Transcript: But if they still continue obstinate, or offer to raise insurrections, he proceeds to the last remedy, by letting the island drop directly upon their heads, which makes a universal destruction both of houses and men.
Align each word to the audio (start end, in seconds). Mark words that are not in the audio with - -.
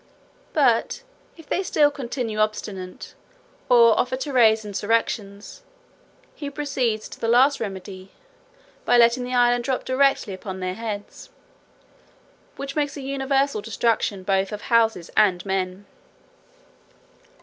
But 0.51 1.03
if 1.37 1.47
they 1.47 1.61
still 1.61 1.91
continue 1.91 2.39
obstinate, 2.39 3.13
or 3.69 3.95
offer 3.99 4.17
to 4.17 4.33
raise 4.33 4.65
insurrections, 4.65 5.61
he 6.33 6.49
proceeds 6.49 7.07
to 7.09 7.19
the 7.19 7.27
last 7.27 7.59
remedy, 7.59 8.09
by 8.83 8.97
letting 8.97 9.23
the 9.23 9.35
island 9.35 9.63
drop 9.63 9.85
directly 9.85 10.33
upon 10.33 10.59
their 10.59 10.73
heads, 10.73 11.29
which 12.55 12.75
makes 12.75 12.97
a 12.97 13.01
universal 13.01 13.61
destruction 13.61 14.23
both 14.23 14.51
of 14.51 14.61
houses 14.73 15.11
and 15.15 15.45
men. 15.45 15.85